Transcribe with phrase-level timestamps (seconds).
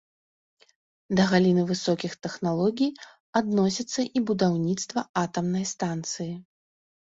[1.19, 2.89] Да галіны высокіх тэхналогій
[3.43, 6.31] адносіцца і будаўніцтва атамнай станцыі.